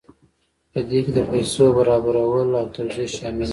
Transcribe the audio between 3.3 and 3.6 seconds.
دي.